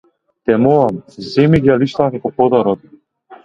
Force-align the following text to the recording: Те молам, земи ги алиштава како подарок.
Те 0.43 0.53
молам, 0.63 0.95
земи 1.35 1.61
ги 1.67 1.75
алиштава 1.77 2.17
како 2.17 2.35
подарок. 2.43 2.93